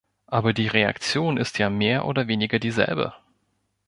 Aber 0.25 0.53
die 0.53 0.65
Reaktion 0.65 1.37
ist 1.37 1.59
ja 1.59 1.69
mehr 1.69 2.05
oder 2.05 2.27
weniger 2.27 2.57
dieselbe. 2.57 3.13